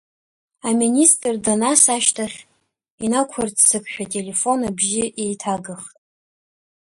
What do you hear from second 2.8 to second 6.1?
инақәырццакшәа ателефон абжьы еиҭагахт.